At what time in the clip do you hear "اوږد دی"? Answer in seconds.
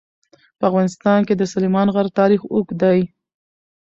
2.53-2.99